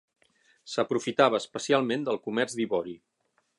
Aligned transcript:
S'aprofitava 0.75 1.41
especialment 1.45 2.07
del 2.09 2.19
comerç 2.29 2.59
d'ivori. 2.61 2.99